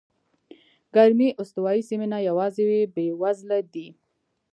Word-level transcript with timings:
ګرمې 0.95 1.29
استوایي 1.41 1.81
سیمې 1.89 2.07
نه 2.13 2.19
یوازې 2.29 2.65
بېوزله 2.93 3.59
دي. 3.73 3.87